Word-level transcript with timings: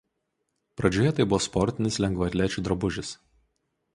Pradžioje 0.79 1.11
tai 1.19 1.27
buvo 1.33 1.41
sportinis 1.47 2.01
lengvaatlečių 2.05 2.65
drabužis. 2.69 3.15